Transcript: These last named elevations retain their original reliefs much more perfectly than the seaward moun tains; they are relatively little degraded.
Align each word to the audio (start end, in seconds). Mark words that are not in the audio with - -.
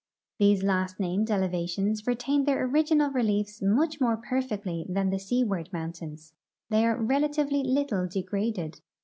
These 0.39 0.63
last 0.63 0.99
named 0.99 1.29
elevations 1.29 2.07
retain 2.07 2.45
their 2.45 2.63
original 2.65 3.11
reliefs 3.11 3.61
much 3.61 4.01
more 4.01 4.17
perfectly 4.17 4.83
than 4.89 5.11
the 5.11 5.19
seaward 5.19 5.69
moun 5.71 5.91
tains; 5.91 6.33
they 6.71 6.83
are 6.87 6.97
relatively 6.99 7.63
little 7.63 8.07
degraded. 8.07 8.81